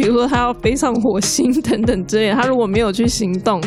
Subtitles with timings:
[0.00, 3.62] 比如说他要飞上火星等等之类，他如果没有去行动，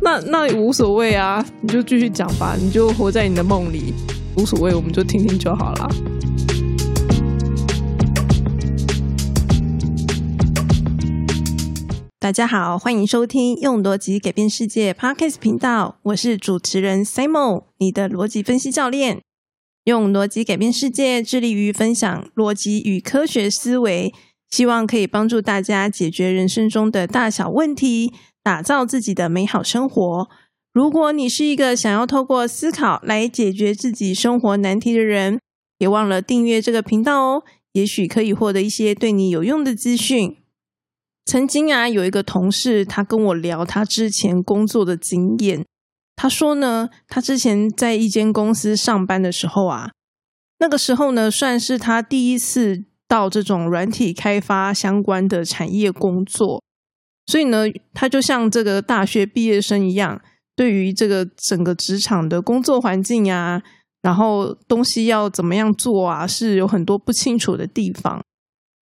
[0.00, 3.92] 那 那无所谓啊，你就继续讲吧，你就活在你的梦里，
[4.36, 5.88] 无所谓，我们就听听就好了。
[12.20, 19.20] 大家好，欢迎收听用逻辑改变世界 Podcast 频道，我是主持人 Simon，你的逻辑分析教练。
[19.82, 24.14] 用逻辑改变世界，致力于分享逻辑与科学思维，
[24.50, 28.12] 希望可以帮助大家解决人生中的大小问题，
[28.42, 30.28] 打造自己的美好生活。
[30.72, 35.40] 如果你是一个想要透过思考来解决自己生活难题的人，
[35.78, 40.36] 别忘了订阅这个频道哦，也许可以获得一些对你有用的资讯。
[41.24, 45.64] 曾经啊，有一个同事，他跟我聊他之前工作的经验。
[46.14, 49.90] 他说呢，他之前在一间公司上班的时候啊，
[50.58, 56.62] 那个时候呢，算是他第一次到这种软体开发相关的产业工作。
[57.26, 60.20] 所以呢，他就像这个大学毕业生一样，
[60.54, 63.62] 对于这个整个职场的工作环境啊，
[64.02, 68.22] 然后东西要怎么样做啊，是有很多不清楚的地方。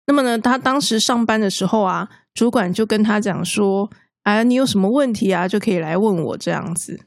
[0.07, 2.09] 那么呢，他当时上班的时候啊。
[2.35, 3.89] 主管就跟他讲说
[4.25, 6.99] ：“哎，你有什么问题啊，就可以来问我这样子。”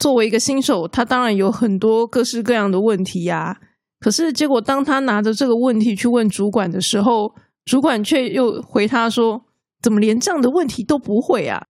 [0.00, 3.60] 作为一个新手，他当然有很多各式各样的问题呀。
[4.00, 7.34] 可是结果，当他拿着这个问题去问主管的时候，
[7.66, 9.44] 主管却又回他说
[9.82, 11.66] ：“怎么连这样的问题都不会啊？”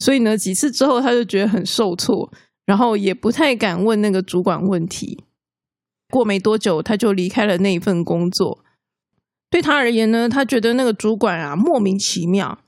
[0.00, 2.32] 所以呢，几次之后，他就觉得很受挫，
[2.64, 5.24] 然后也不太敢问那个主管问题。
[6.10, 8.64] 过没多久，他就离开了那一份工作。
[9.50, 12.58] 对他而言呢，他觉得那个主管啊莫名其妙。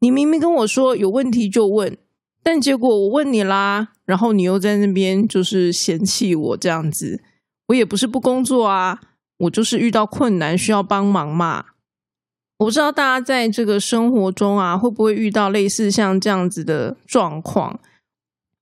[0.00, 1.96] 你明明跟我说有问题就问，
[2.42, 7.22] 但结果我问你啦，然后你又在那边就是嫌弃我这样子。
[7.66, 9.00] 我也不是不工作啊，
[9.38, 11.66] 我就是遇到困难需要帮忙嘛。
[12.58, 17.80] 我不知道大家在这个生活中啊会不会遇到类似像这样子的状况。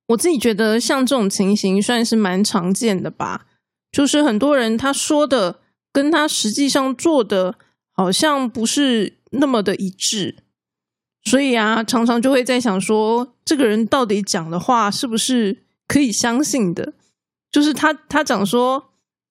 [0.08, 3.46] 我自己觉得像这种情形算是蛮常见的吧，
[3.92, 5.60] 就是很多人他说的。
[5.92, 7.56] 跟他实际上做的
[7.90, 10.36] 好像不是那么的一致，
[11.24, 16.92] 所以啊，常常就会在想说，这个人到底讲的话是不是可以相信的？
[17.50, 18.89] 就是他他讲说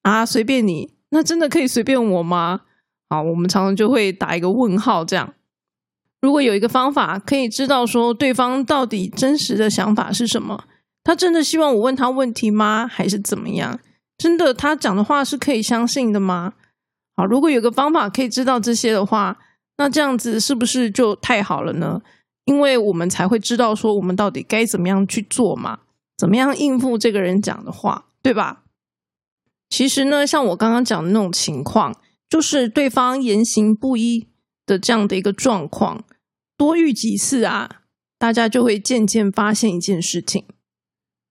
[0.10, 2.62] 啊，随便你，那真的可以随便我吗？
[3.10, 5.06] 好，我们常常就会打一个问号。
[5.06, 5.36] 这样，
[6.20, 10.64] 如果有一个方法可以知道说对方到底真实的想法是什么，
[11.04, 12.88] 他真的希望我问他问题吗？
[12.88, 13.80] 还是怎么样？
[14.18, 16.54] 真的，他讲的话是可以相信的吗？
[17.16, 19.38] 好，如果有个方法可以知道这些的话，
[19.78, 22.02] 那这样子是不是就太好了呢？
[22.46, 25.82] 因为我们才会知道说我们到底该怎么样去做嘛，
[26.18, 28.64] 怎么样应付这个人讲的话，对吧？
[29.70, 31.96] 其实呢，像我刚刚讲的那种情况，
[32.28, 34.28] 就是对方言行不一
[34.66, 36.04] 的这样的一个状况，
[36.58, 37.84] 多遇几次啊，
[38.18, 40.46] 大家就会渐渐发现一件事情，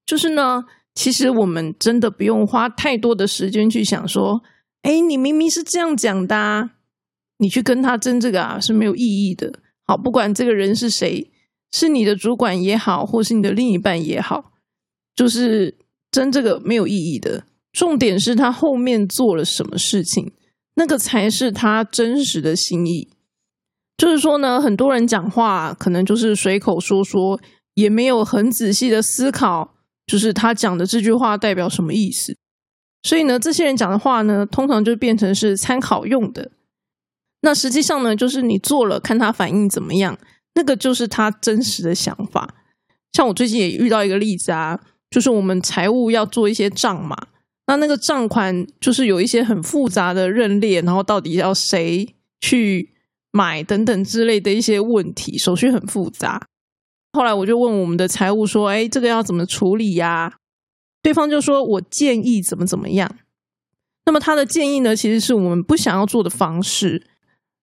[0.07, 0.65] 就是呢。
[0.95, 4.43] 其实我们真的不用花太多的时间去想说，
[4.83, 6.71] 哎，你明明是这样讲的，啊
[7.37, 9.61] 你去跟他争这个啊是没有意义的。
[9.85, 11.31] 好，不管这个人是谁，
[11.71, 14.55] 是你的主管也好，或是你的另一半也好，
[15.15, 15.79] 就是
[16.11, 17.45] 争这个没有意义的。
[17.79, 20.33] 重点是他后面做了什么事情，
[20.75, 23.09] 那个才是他真实的心意。
[23.97, 27.41] 就是说呢，很多人讲话可能就是随口说说，
[27.75, 29.77] 也没有很仔细的思考。
[30.09, 32.37] 就是他讲的这句话代表什么意思？
[33.05, 36.51] 所以呢，这些人讲的话呢，通常就变成是参考用的。
[37.43, 40.19] 那实际上呢，就是你做了，看他反应怎么样，
[40.57, 42.57] 那个就是他真实的想法。
[43.13, 47.17] 像我最近也遇到一个例子啊，就是我们财务要做一些账嘛，
[47.69, 52.95] 那那个账款就是有一些很复杂的认列，然后到底要谁去
[53.31, 56.49] 买等等之类的一些问题，手续很复杂。
[57.13, 60.39] 后来我就问我们的财务说：“哎，这个要怎么处理呀？”
[61.03, 63.17] 对方就说：“我建议怎么怎么样。”
[64.07, 67.07] 那么他的建议呢，其实是我们不想要做的方式。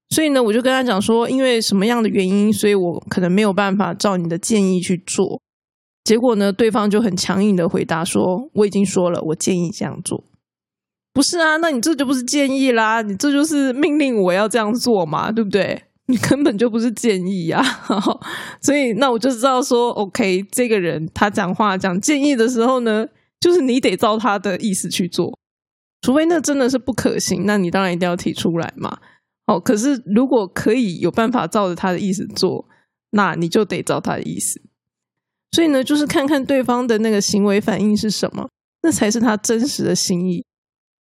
[0.10, 5.42] 所以呢，我就跟他讲说：“因为什么样的原因，所以我可能没有办法照你的建议去做。”
[6.06, 10.24] 结果呢，对方就很强硬的回答说：“我已经说了，我建议这样做。”
[11.12, 15.84] 不是啊，那你这就不是建议啦，你这就是命令我要这样做嘛，对不对？
[16.07, 17.63] 你根本就不是建议呀，
[18.62, 23.07] 所以那我就知道说，OK，这个人他讲话讲建议的时候呢，
[23.40, 25.40] 就是你得照他的意思去做，
[26.02, 29.00] 除非那真的是不可行，那你当然一定要提出来嘛。
[29.48, 32.68] 哦，可是如果可以有办法照着他的意思做，
[33.12, 34.62] 那你就得照他的意思。
[35.56, 38.46] 所以呢，就是看看对方的那个行为反应是什么，
[38.81, 40.44] 那才是他真实的心意。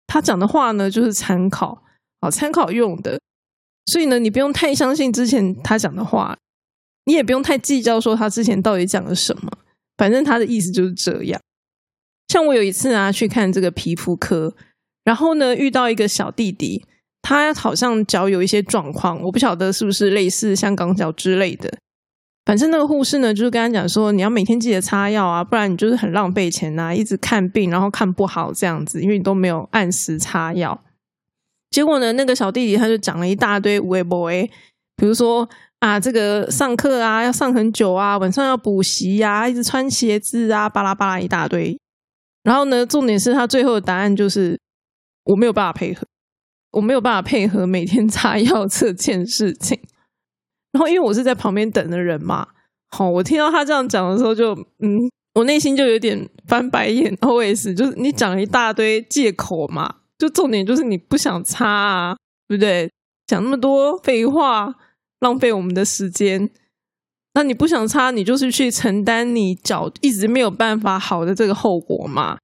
[0.06, 1.82] 他讲的话呢，就是参考，
[2.20, 3.18] 好参考用的。
[3.86, 6.38] 所以呢，你不用太相信之前他讲的话，
[7.06, 9.50] 你也不用太计较说他之前到底讲了什么，
[9.96, 11.40] 反正他的意思就是这样。
[12.28, 14.54] 像我有一次啊去看这个皮肤科，
[15.02, 16.86] 然后呢遇到一个小弟弟，
[17.22, 21.76] 他好像脚有一些状况，我不晓得是不是类似香港脚之类的。
[22.44, 30.78] 反正那个护士呢，就是跟他讲说，你要每天记得擦药啊，不然你就是很浪费钱呐，一直看病然后看不好这样子，因为你都没有按时擦药。
[31.70, 34.46] 结果呢，那个小弟弟他就讲了一大堆无为 boy，
[34.96, 35.48] 比如说
[35.80, 41.78] 啊，这个上课啊要上很久啊，晚上要补习呀，一直穿鞋子啊，巴拉巴拉一大堆。
[42.42, 44.60] 然后呢，重点是他最后的答案就是
[45.24, 46.06] 我没有办法配合，
[46.72, 49.80] 我没有办法配合每天擦药这件事情。
[50.74, 52.48] 然后，因为我是在旁边等的人嘛，
[52.90, 57.16] 好，我听到他这样讲的时候，就嗯，我内心就有点翻白眼。
[57.20, 59.88] O S 就是你讲一大堆借口嘛，
[60.18, 62.16] 就重点就是你不想擦啊，
[62.48, 62.90] 对不对？
[63.24, 64.74] 讲那么多废话，
[65.20, 66.50] 浪费我们的时间。
[67.34, 72.38] 那你不想擦，你就是去承担你脚一直没有办法好的这个后果嘛。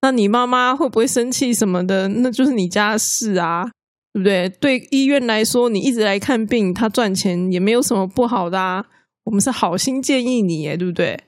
[0.00, 2.08] 那你妈妈会不会生气什么的？
[2.08, 3.70] 那就是你家事啊。
[4.14, 4.48] 对不对？
[4.48, 8.86] 对医院来说，你一直来看病，他赚钱也没有什么不好的啊。
[9.24, 11.24] 我们是好心建议你耶，对不对？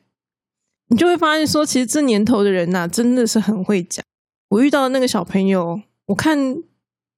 [0.88, 4.04] 你就会发现说，其实这年头的人呐，真的是很会讲。
[4.50, 6.38] 我遇到的那个小朋友，我看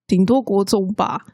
[0.06, 1.26] 顶多国中吧，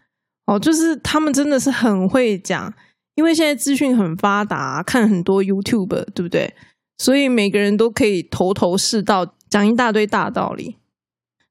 [0.47, 2.75] 哦，就是他们真的是很会讲，
[3.15, 6.53] 因为现在资讯很发达，看很多 YouTube，对不对？
[6.99, 10.79] 所以每个人都可以头头是道，讲一大堆大道理。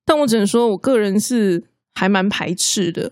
[0.04, 1.64] 但我只能说，我个人是。
[1.96, 3.12] 还蛮排斥的，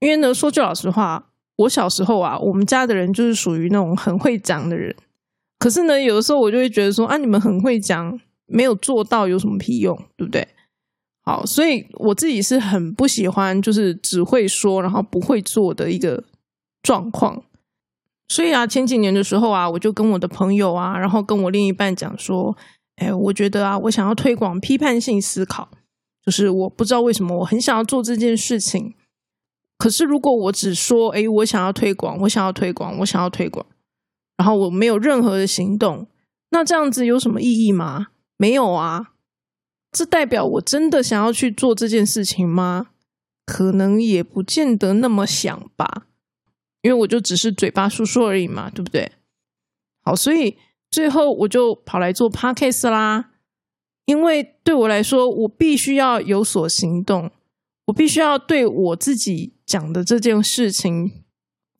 [0.00, 4.94] 因为呢，说句老实话，我小时候啊，我们家的人就是属于那种很会讲的人。
[5.58, 10.46] 可是呢，有的时候我就会觉得说，啊，你们很会讲，没有做到有什么屁用，对不对？
[11.22, 16.22] 好，所以我自己是很不喜欢，就是只会说，然后不会做的一个
[16.82, 17.42] 状况。
[18.28, 22.54] 所以啊，前几年的时候啊，我就跟我的朋友啊，然后跟我另一半讲说，
[22.96, 25.70] 哎，我觉得啊，我想要推广批判性思考。
[26.24, 28.94] 就是我不知道为什么我很想要做这件事情，
[29.76, 33.66] 可是如果我只说“哎，我想要推广，我想要推广，我想要推广”，
[34.38, 36.06] 然后我没有任何的行动，
[36.50, 38.06] 那这样子有什么意义吗？
[38.36, 39.12] 没有啊！
[39.92, 42.88] 这代表我真的想要去做这件事情吗？
[43.44, 46.06] 可能也不见得那么想吧，
[46.80, 49.12] 因为我就只是嘴巴说说而已嘛，对不对？
[50.02, 50.56] 好，所以
[50.90, 53.32] 最后我就跑来做 podcast 啦。
[54.06, 57.30] 因为对我来说，我必须要有所行动，
[57.86, 61.24] 我必须要对我自己讲的这件事情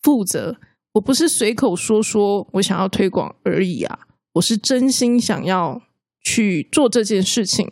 [0.03, 0.57] 负责。
[0.93, 3.99] 我不是随口说说我想要推广而已啊，
[4.35, 5.83] 我是真心想要
[6.21, 7.69] 去做这件事情。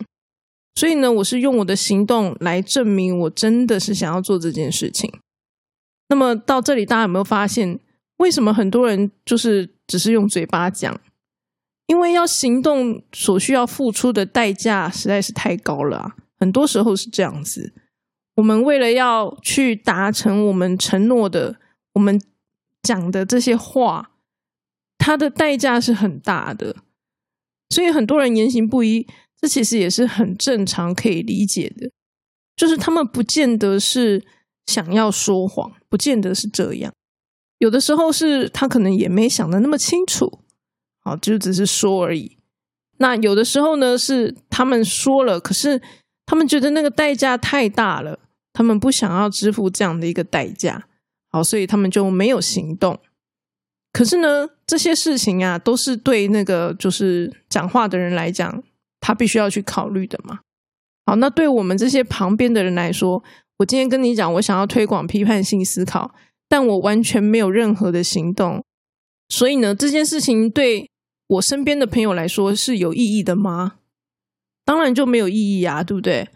[0.75, 5.13] 所以呢，我是用我的行动来证明我真的是想要做这件事情。
[6.09, 7.79] 那么到这里，大家有没有发现，
[8.17, 11.01] 为什么很多人就是只是用嘴巴讲？
[11.87, 16.17] 因为要行动所需要付出的代价实在是太高了啊！
[16.39, 17.75] 很多时候是这样子，
[18.37, 21.57] 我们为了要去达成我们承诺的、
[21.93, 22.21] 我们
[22.83, 24.13] 讲的这些话，
[24.97, 26.77] 它的代价是很大的，
[27.69, 29.07] 所以很多人言行不一，
[29.41, 31.91] 这其实也是很正常、可以理解的。
[32.57, 34.25] 就是他们不见得是
[34.67, 36.93] 想要说谎，不见得是这样，
[37.59, 40.42] 有的时候是他可能也没想的那么清楚。
[41.05, 42.39] 好，就只是说而已。
[42.99, 45.83] 那有的时候呢，是他们说了，可是
[46.25, 48.21] 他们觉得那个代价太大了，
[48.53, 50.87] 他们不想要支付这样的一个代价。
[51.29, 53.01] 好，所以他们就没有行动。
[53.93, 58.63] 可是呢，这些事情啊，都是对那个就是讲话的人来讲，
[59.01, 60.39] 他必须要去考虑的嘛。
[61.05, 63.25] 好，那对我们这些旁边的人来说，
[63.59, 66.15] 我今天跟你讲，我想要推广批判性思考，
[66.49, 68.63] 但我完全没有任何的行动。
[69.29, 70.89] 所以呢，这件事情对。
[71.33, 73.77] 我身边的朋友来说是有意义的吗？
[74.65, 76.29] 当然就没有意义啊，对不对？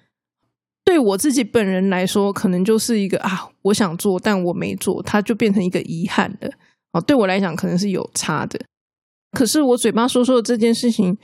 [0.85, 6.53] 对我自己本人来说，可能就是一个啊，我想做但我没做，它就变成一个遗憾的。
[6.93, 8.59] 哦，对我来讲可能是有差的。
[9.33, 11.19] 可是我嘴巴说说的这件事情，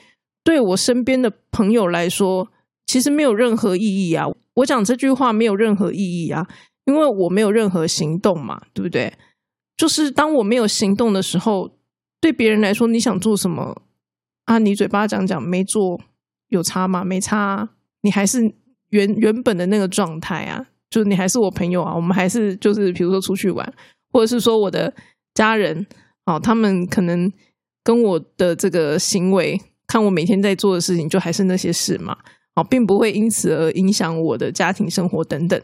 [0.44, 2.48] 对我身边的朋友来说，
[2.86, 4.26] 其实没有任何意义啊。
[4.54, 6.46] 我讲这句话没有任何意义啊，
[6.84, 9.14] 因为我没有任何行动嘛，对不对？
[9.76, 11.78] 就是当我没有行动的时候。
[12.22, 13.82] 对别人来说，你想做什么
[14.44, 14.58] 啊？
[14.60, 16.00] 你嘴巴讲讲，没做
[16.50, 17.04] 有差吗？
[17.04, 17.68] 没差，
[18.02, 18.54] 你还是
[18.90, 20.68] 原原本的那个状态啊。
[20.88, 23.74] 就你还是我朋友啊，我们还是就是比如说出去玩，
[24.12, 24.94] 或者是说我的
[25.34, 25.84] 家人
[26.24, 27.32] 啊，他们可能
[27.82, 32.16] 跟我的这个行为，看我每天在做的事情，就还是那些事嘛。
[32.54, 35.60] 啊，并不会因此而影响我的家庭生活等等。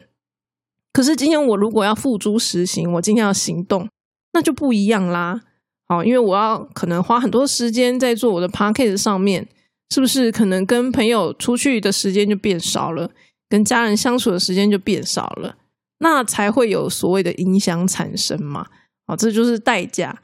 [0.93, 3.89] 可是今天我如果要付诸实行，我今天要行动，
[4.33, 5.43] 那就不一样啦。
[5.89, 9.49] 好，因为我要可能花很多时间在做我的 p a c k a g e 上面，
[9.89, 13.11] 是不是可能跟朋友出去的时间就变少了，
[13.49, 15.57] 跟家人相处的时间就变少了，
[16.01, 18.67] 那才会有所谓的影响产生嘛？
[19.07, 20.21] 哦，这就是代价。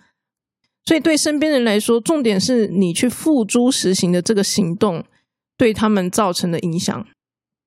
[0.84, 5.02] 所以对身边人来说，重点是你去付诸实行的这个行动
[5.56, 7.06] 对他们造成的影响，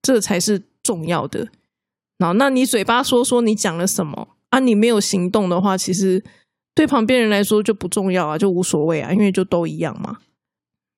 [0.03, 1.47] 这才是重要的。
[2.19, 4.59] 然后，那你嘴巴说说你讲了什么啊？
[4.59, 6.23] 你没有行动的话，其实。
[6.77, 10.19] 对旁边人来说就不重要啊，就无所谓啊，因为就都一样嘛。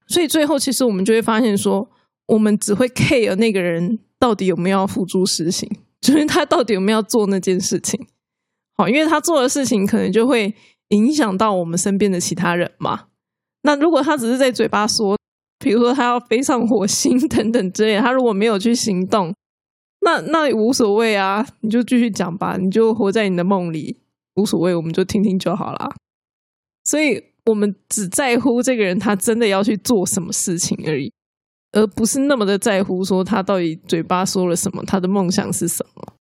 [0.08, 1.90] 所以最后其实我们就会发现说，
[2.28, 5.70] 我们只会 care 那个人到底有没有付诸实行，
[6.02, 8.06] 就是他到底有没有做那件事情。
[8.76, 10.54] 好，因为他做的事情可能就会
[10.90, 13.06] 影响到我们身边的其他人嘛。
[13.62, 15.18] 那如果他只是在嘴巴说，
[15.60, 19.34] 比如说他要飞上火星等等之类，他如果没有去行动，
[20.02, 24.02] 那那无所谓啊，你就继续讲吧，你就活在你的梦里。
[24.40, 25.96] 无所谓，我们就听听就好啦。
[26.86, 31.12] 所以，我们只在乎这个人他真的要去做什么事情而已，
[31.74, 36.14] 而不是那么的在乎说他到底嘴巴说了什么，他的梦想是什么，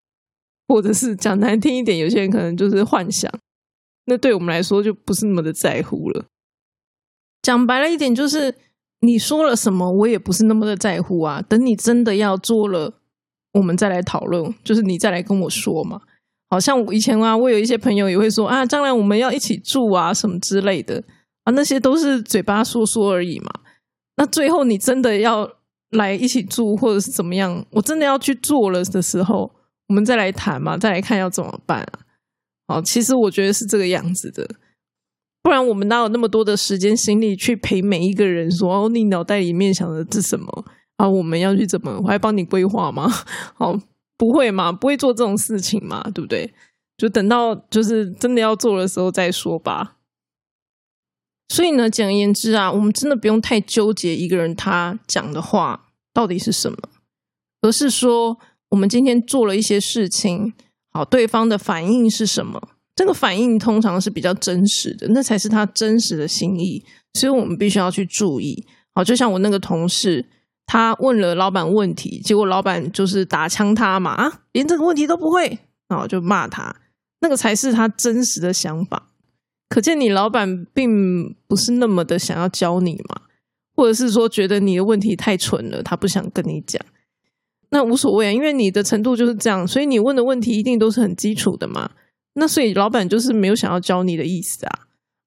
[0.67, 3.31] 或者是讲难听一点，有些人可能就是幻想。
[4.05, 6.25] 那对我们来说就不是那么的在乎了。
[7.41, 8.53] 讲白了一点，就是
[9.01, 11.41] 你说了什么，我也不是那么的在乎啊。
[11.41, 12.93] 等你真的要做了，
[13.53, 16.01] 我们再来讨论，就是你再来跟我说嘛。
[16.49, 21.03] 好像以前啊，我有一些朋友也会说啊，将来我们要一起住啊，什么之类的
[21.43, 23.51] 啊，那些都是嘴巴说说而已嘛。
[24.17, 25.49] 那最后你真的要
[25.91, 29.51] 来一起住，或者是怎么样，我真的要去做了的时候，
[29.87, 31.99] 我们再来谈嘛，再来看要怎么办啊。
[32.67, 34.49] 好，其实我觉得是这个样子的，
[35.43, 40.65] 不然我们哪有那么多的时间心力去陪每一个人说哦，你脑袋里面想的是什么
[40.97, 41.07] 啊？
[41.07, 41.99] 我们要去怎么？
[42.03, 43.07] 我还帮你规划吗？
[43.53, 43.79] 好。
[44.19, 44.69] 不会嘛？
[44.69, 46.03] 不会做这种事情嘛？
[46.13, 46.53] 对不对？
[46.97, 49.95] 就等到就是真的要做的时候再说吧。
[51.47, 56.77] 所以呢，简而言之啊，我们真的不用太纠结一个人他讲的话到底是什么，
[57.61, 60.53] 而是说我们今天做了一些事情，
[60.91, 62.61] 好，对方的反应是什么？
[62.93, 66.83] 这个反应通常是比较真实的，那才是他真实的心意。
[67.13, 68.67] 所以我们必须要去注意。
[68.93, 70.25] 好，就像我那个同事。
[70.71, 75.57] 他问了老板问题，结果老板就是打枪他嘛啊，连这个问题都不会，
[75.87, 76.75] 然后就骂他，
[77.21, 79.07] 那个才是他真实的想法。
[79.67, 83.21] 可见你老板并不是那么的想要教你嘛，
[83.75, 86.79] 或者是说觉得你的问题太蠢了，他不想跟你讲，
[87.71, 91.89] 那无所谓啊，因为你的程度就是这样，所以你问的问题一定都是很基础的嘛。
[92.35, 94.79] 那所以老板就是没有想要教你的意思啊，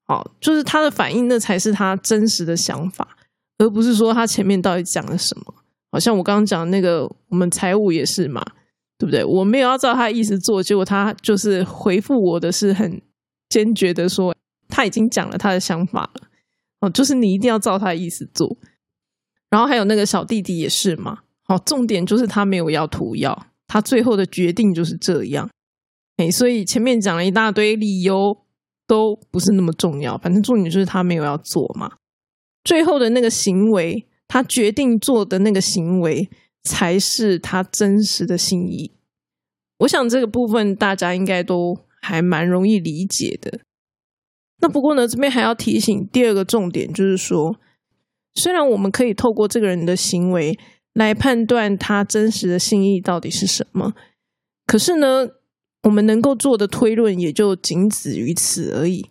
[0.07, 3.17] 好，就是他的反应，那才是他真实的想法。
[3.63, 5.55] 而不是说他前面到底讲了什么，
[5.89, 8.43] 好像我刚刚讲那个我们财务也是嘛，
[8.97, 9.23] 对不对？
[9.23, 13.01] 我没有要照他的意思做，结果他就是回复我的是很
[13.47, 14.35] 坚决的说
[14.67, 16.27] 他已经讲了他的想法了，
[16.81, 18.57] 哦，就是你一定要照他的意思做。
[19.49, 25.49] 然后还有那个小弟弟也是嘛，好，重点就是他没有要涂药，他最后的决定就是这样。
[26.17, 28.35] 哎，所以前面讲了一大堆理由
[28.85, 31.91] 都不是那么重要，反正重点就是他没有要做嘛。
[32.63, 36.29] 最后的那个行为，他决定做的那个行为，
[36.63, 38.91] 才是他真实的心意。
[39.79, 43.59] 我想这个部分大家应该都还蛮容易理解的。
[44.61, 47.57] 那不过呢，这边还要提醒第二个重点，就是说，
[48.35, 50.57] 虽然我们可以透过这个人的行为
[50.93, 53.93] 来判断他真实的心意到底是什么，
[54.65, 55.27] 可是呢，
[55.83, 59.09] 我们能够做的推论也就仅止于此而已。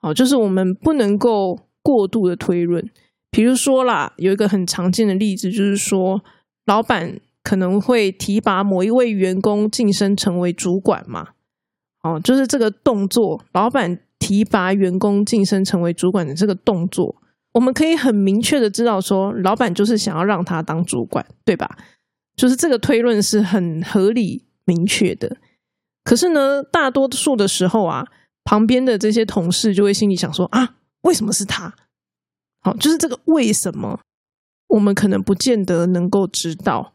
[0.00, 1.58] 好，就是我们不能够。
[1.84, 2.90] 过度的推论，
[3.30, 6.24] 比如说啦，有一个很常见的例子，就是说，
[6.64, 11.28] 老板可能会提拔某一位员工晋升成为主管嘛。
[12.02, 17.14] 哦，就是这个动作，老板提拔员工晋升成为主管的这个动作，
[17.52, 21.76] 我们可以很明确的知道，说老板就是想要让他当主管，对吧？
[22.34, 25.36] 就是这个推论是很合理明确的。
[26.02, 28.06] 可是呢，大多数的时候啊，
[28.42, 30.76] 旁边的这些同事就会心里想说啊。
[31.04, 31.74] 为什么是他？
[32.60, 34.00] 好，就是这个为什么，
[34.68, 36.94] 我们可能不见得能够知道。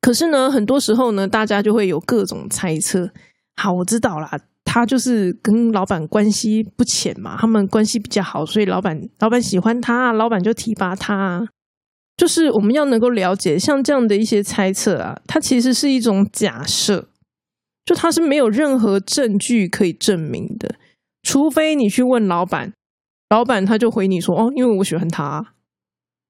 [0.00, 3.10] 可是呢，很多时候呢，大家就会有各种猜测。
[3.56, 4.30] 好，我知道啦，
[4.64, 11.48] 他就是跟老板关系不浅嘛，他们关系比较好，所以老板老板喜欢他，老板就提拔他。
[12.16, 17.08] 就是我们要能够了解，像这样的一些猜测啊，它其实是一种假设，
[17.84, 20.76] 就它是没有任何证据可以证明的，
[21.22, 22.72] 除非你去问老板。
[23.28, 25.54] 老板他就回你说：“哦，因为我喜欢他。”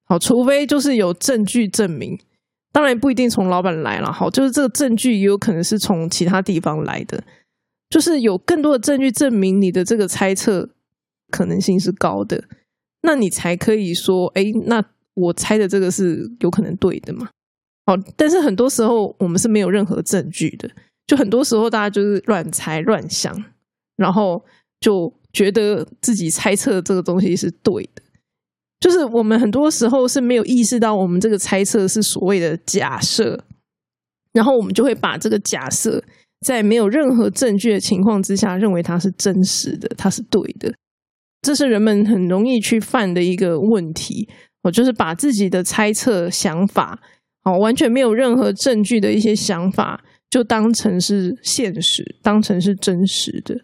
[0.09, 2.19] 好，除非就是有证据证明
[2.73, 7.25] 当然不一定从老板来了，好，就是这个证据也有可能是从其他地方来的，
[7.91, 10.71] 就是有更多的证据证明你的这个猜测
[11.31, 12.45] 可能性是高的，
[13.03, 14.85] 那你才可以说，哎，那
[15.15, 17.29] 我猜的这个是有可能对的嘛？
[17.87, 20.71] 好，但是很多时候我们是没有任何证据的，
[21.07, 23.35] 就很多时候大家就是乱猜乱想，
[23.97, 24.45] 然后
[24.79, 28.03] 就觉得自己猜测这个东西是对的。
[28.81, 33.45] 就是我们很多时候是没有意识到，我们这个猜测是所谓的假设，
[34.33, 36.03] 然后我们就会把这个假设
[36.47, 40.73] 在没有任何证据的情况之下，认为它是真实的，它是对的。
[41.43, 44.29] 这是人们很容易去犯的一个问题。
[44.63, 46.99] 我就是把自己的猜测想法，
[47.45, 53.55] 哦，完全没有任何证据的一些想法，就当成是现实，当成是真实的。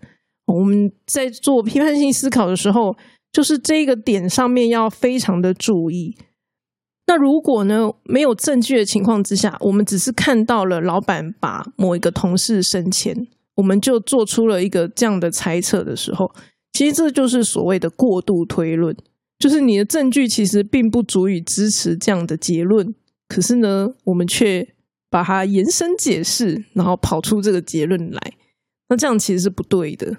[0.59, 2.97] 我们在做批判性思考的时候。
[3.33, 6.15] 就是这个点上面要非常的注意。
[7.07, 13.17] 那如果呢没有证据的情况之下，我们只是看到了老板把某一个同事升迁，
[13.55, 16.31] 我们就做出了一个这样的猜测的时候，
[16.75, 18.95] 其实这就是所谓的过度推论。
[19.39, 22.95] 就是你的证据其实并不足以支持这样的结论，
[23.29, 24.69] 可是呢，我们却
[25.09, 28.21] 把它延伸解释，然后跑出这个结论来。
[28.91, 30.19] 那这样其实是不对的。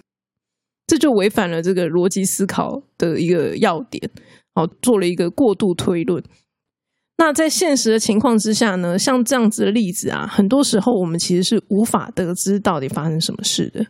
[0.86, 4.10] 这就违反了这个逻辑思考的一个要点，
[4.54, 6.22] 好，做了一个过度推论。
[7.18, 13.86] 那在现实的情况之下呢，像这样子的例子啊，很多时候我们其实是无法得知到底发生什么事的。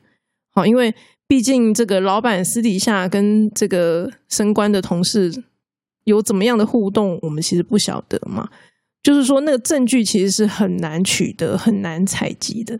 [0.53, 0.93] 好，因为
[1.25, 5.31] 毕竟这个老板私底下跟这个升官的同事
[6.03, 8.49] 有怎么样的互动，我们其实不晓得嘛。
[9.01, 12.79] 就是说，那个证据其实是很难取得、很难采集的。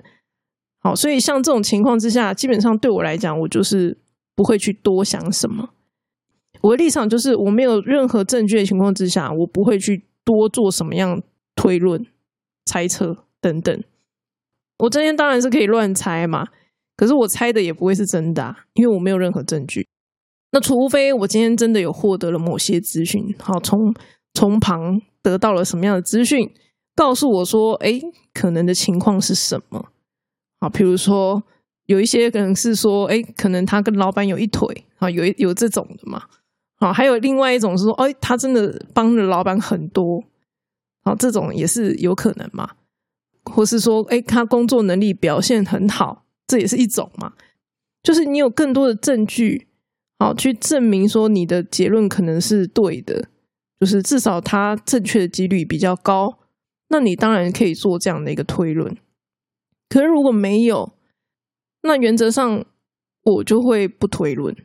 [0.82, 3.98] 好，所以像这种情况之下，基本上对我来讲，我就是。
[4.36, 5.70] 不会去多想什么，
[6.62, 11.22] 我的立场就是我没有任何证据的情况之下，我不会去多做什么样
[11.56, 12.06] 推论、
[12.66, 13.84] 猜测等等。
[14.80, 16.48] 我今天当然是可以乱猜嘛，
[16.98, 19.88] 可是我猜的也不会是真的，因为我没有任何证据。
[20.52, 23.94] 那除非我今天真的有获得了某些资讯，好从
[24.34, 26.52] 从旁得到了什么样的资讯，
[26.96, 28.00] 告诉我说，哎，
[28.34, 29.90] 可能的情况是什么？
[30.60, 31.44] 好，比如说。
[31.88, 36.24] 有一些可能是说，哎，可能他跟老板有一腿啊，有有这种的嘛，
[36.80, 40.24] 好，还有另外一种是说，哎，他真的帮了老板很多，
[41.04, 42.70] 好，这种也是有可能嘛，
[43.44, 47.34] 或是说，哎，他工作能力表现很好，这也是一种嘛，
[48.02, 49.68] 就是你有更多的证据，
[50.20, 53.28] 好，去证明说你的结论可能是对的，
[53.82, 56.40] 就是至少他正确的几率比较高，
[56.88, 58.96] 那你当然可以做这样的一个推论，
[59.90, 60.94] 可是如果没有。
[61.84, 62.66] 那原则上，
[63.24, 64.56] 我就会不推论，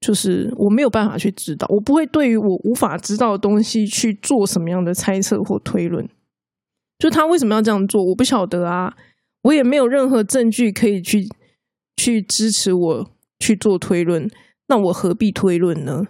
[0.00, 6.08] 就是我没有办法去知道，我不会对于我无法知道的东西去做什么样的猜测或推论。
[6.98, 8.96] 就他为什么要这样做，我不晓得啊，
[9.42, 11.28] 我也没有任何证据可以去
[11.96, 13.10] 去支持我
[13.40, 14.30] 去做推论。
[14.68, 16.04] 那我何必推论呢？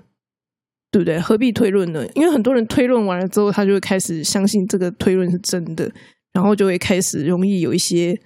[0.91, 1.19] 对不对？
[1.19, 2.07] 何必推论呢？
[2.15, 5.91] 因为很多人推论完了之后，他就会开始相信这个推论是真的，
[6.33, 8.21] 然后就会开始容易有一些。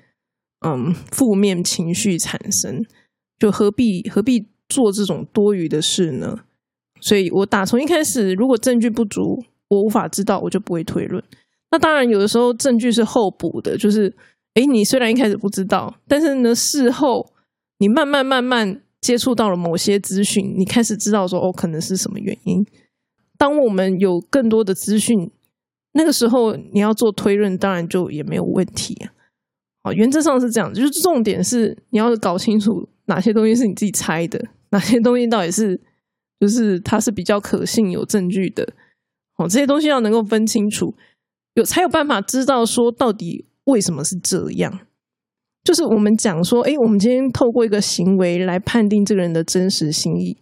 [0.64, 2.84] 嗯，负面情绪产生，
[3.38, 6.38] 就何必何必做这种多余的事呢？
[7.00, 11.22] 所以我打从一开始，如果证据不足，我无法知道，我就不会推论。
[11.70, 14.14] 那当然，有的时候证据是后补的，就是，
[14.54, 17.32] 哎，你虽然一开始不知道，但是呢，事后
[17.78, 22.64] 你慢慢慢慢接触到了某些资讯，你开始知道说，哦，可能是什么原因。
[23.36, 25.28] 当我们有更多的资讯，
[25.94, 29.10] 那个时候你要做推论，当然就也没有问题啊。
[29.82, 35.80] 哦，原则上是这样，就是重点是你要搞清楚哪些东西是你自己猜的，哪些东西到底是
[36.38, 38.62] 就是它是比较可信、有证据的。
[39.36, 40.94] 哦，这些东西要能够分清楚，
[41.54, 44.80] 有才有办法知道说到底为什么是这样。
[45.64, 50.36] 就是我们讲说，哎，我们今天透过一个行为来判定这个人的真实心意，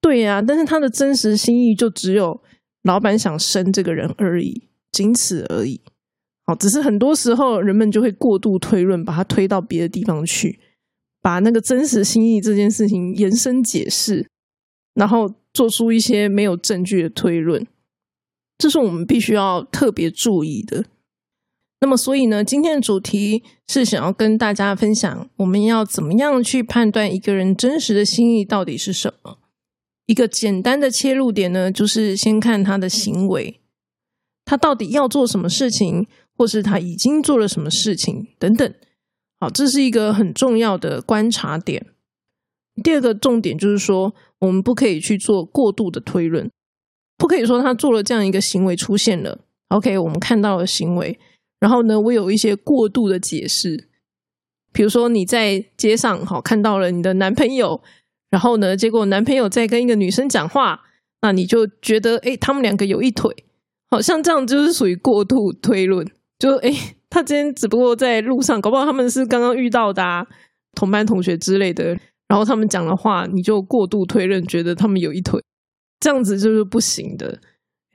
[0.00, 2.40] 对呀，但是他的真实心意就只有
[2.82, 5.80] 老板想生这个人而已，仅此而已。
[6.46, 10.60] 好，只是很多时候人们就会过度推论，把它推到别的地方去，
[11.22, 14.28] 把那个真实心意这件事情延伸解释，
[14.92, 17.66] 然后做出一些没有证据的推论，
[18.58, 20.84] 这是我们必须要特别注意的。
[21.80, 29.38] 那么，所以呢，今天的主题是想要跟大家分享，我们要怎么样去判断一个人真实的心意到底是什么？
[30.04, 33.60] 一个简单的切入点呢，就是先看他的行为，
[34.44, 36.06] 他到底要做什么事情。
[36.36, 38.74] 或是他已经做了什么事情等等，
[39.40, 41.86] 好，这是一个很重要的观察点。
[42.82, 46.50] 第二个重点就是说，我们不可以去做过度的推论，
[47.16, 51.16] 不可以说他做了这样一个行为出现了，OK，我们看到了行为，
[51.60, 53.88] 然后呢，我有一些过度的解释，
[54.72, 57.80] 比如说你在街上好看到了你的男朋友，
[58.28, 60.82] 然后呢，结果男朋友在跟一个女生讲话，
[61.22, 63.32] 那你就觉得哎，他们两个有一腿，
[63.88, 66.04] 好像这样就是属于过度推论，
[66.44, 66.70] 就哎，
[67.08, 70.26] 他今天只不过在路上，搞不好他们是刚刚遇到的啊，
[70.74, 75.42] 同班同学之类的，然后他们讲的话，你就过度推论，觉得他们有一腿，
[76.00, 77.40] 这样子就是不行的。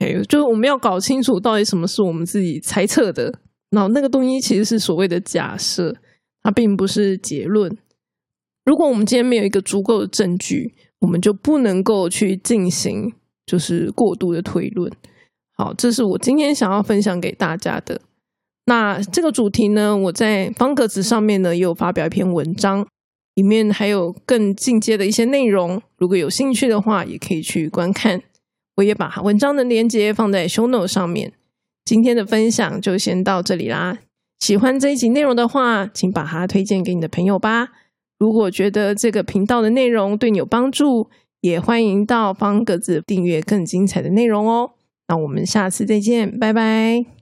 [0.00, 3.32] 哎，就是我们要搞清楚到底什么是我们自己猜测的。
[3.70, 5.94] 然后那个东西其实是所谓的假设，
[6.42, 7.70] 它并不是结论。
[8.64, 13.12] 如果我们今天没有一个足够的证据，我们就不能够去进行
[13.46, 14.90] 就是过度的推论。
[15.56, 18.00] 好，这是我今天想要分享给大家的。
[18.66, 22.86] 那这个主题呢，我在方格子上面呢也有发表一篇文章，
[23.34, 25.80] 里面还有更进阶的一些内容。
[25.96, 28.22] 如果有兴趣的话，也可以去观看。
[28.76, 31.32] 我也把文章的链接放在 show note 上面。
[31.84, 33.98] 今天的分享就先到这里啦。
[34.38, 37.70] 喜欢这一集内容的话，请把它推荐给你的朋友吧。
[38.18, 41.08] 如果觉得这个频道的内容对你有帮助，
[41.40, 44.72] 也欢迎到方格子订阅更精彩的内容哦。
[45.08, 47.19] 那我们下次再见，拜拜。